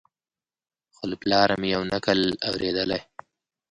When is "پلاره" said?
1.21-1.55